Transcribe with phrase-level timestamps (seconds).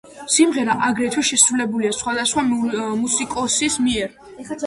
[0.35, 4.19] სიმღერა აგრეთვე შესრულებულია სხვადასხვა მუსიკოსის მიერ.